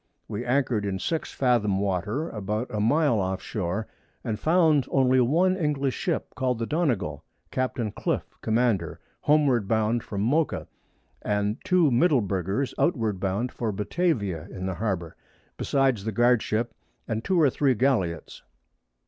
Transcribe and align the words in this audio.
We 0.27 0.43
anchor'd 0.43 0.83
in 0.83 0.97
6 0.97 1.31
Fathom 1.31 1.79
Water, 1.79 2.27
about 2.29 2.71
a 2.73 2.79
Mile 2.79 3.19
off 3.19 3.39
Shoar, 3.39 3.85
and 4.23 4.39
found 4.39 4.87
only 4.89 5.21
one 5.21 5.55
English 5.55 5.93
Ship, 5.93 6.33
call'd 6.33 6.57
the 6.57 6.65
Donegal, 6.65 7.23
Capt. 7.51 7.79
Cliff 7.93 8.23
Commander, 8.41 8.99
homeward 9.19 9.67
bound 9.67 10.01
from 10.01 10.21
Mocha, 10.21 10.67
and 11.21 11.63
2 11.65 11.91
Middleburgers 11.91 12.73
outward 12.79 13.19
bound 13.19 13.51
for 13.51 13.71
Batavia 13.71 14.47
in 14.49 14.65
the 14.65 14.73
Harbour, 14.73 15.15
besides 15.55 16.03
the 16.03 16.11
Guard 16.11 16.41
Ship, 16.41 16.73
and 17.07 17.23
2 17.23 17.39
or 17.39 17.51
3 17.51 17.75
Galliots. 17.75 18.41